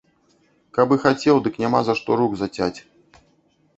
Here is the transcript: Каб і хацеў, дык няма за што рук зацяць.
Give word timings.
Каб 0.77 0.95
і 0.95 0.97
хацеў, 1.03 1.35
дык 1.47 1.61
няма 1.65 1.79
за 1.91 1.97
што 2.03 2.17
рук 2.23 2.31
зацяць. 2.41 2.75